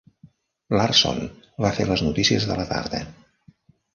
[0.77, 1.19] Larson
[1.65, 3.05] va fer les notícies de la tarda.